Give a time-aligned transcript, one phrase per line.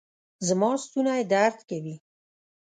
[0.47, 1.95] زما ستونی درد کوي